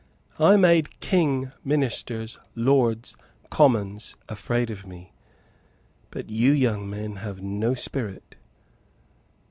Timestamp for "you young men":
6.31-7.17